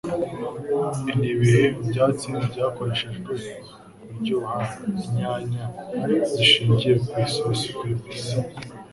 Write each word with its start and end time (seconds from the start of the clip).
Nibihe 1.19 1.63
Byatsi 1.89 2.27
Byakoreshejwe 2.49 3.33
Kuryoha 4.11 4.59
Inyanya 5.05 5.65
Zishingiye 6.31 6.93
ku 7.07 7.13
Isosi 7.25 7.67
Kuri 7.77 7.93
Pizza 8.03 8.39